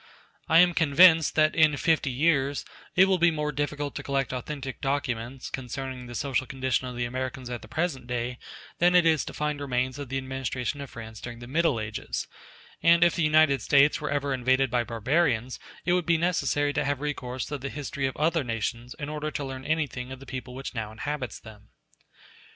[0.49, 2.65] I am convinced that in fifty years
[2.95, 7.05] it will be more difficult to collect authentic documents concerning the social condition of the
[7.05, 8.39] Americans at the present day
[8.79, 12.27] than it is to find remains of the administration of France during the Middle Ages;
[12.81, 16.83] and if the United States were ever invaded by barbarians, it would be necessary to
[16.83, 20.25] have recourse to the history of other nations in order to learn anything of the
[20.25, 21.69] people which now inhabits them.